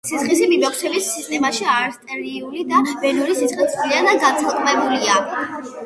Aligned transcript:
სისხლის 0.09 0.39
მიმოქცევის 0.53 1.09
სისტემაში 1.17 1.67
არტერიული 1.75 2.65
და 2.73 2.83
ვენური 3.05 3.39
სისხლი 3.43 3.71
სრულიად 3.77 4.13
განცალკევებულია. 4.25 5.25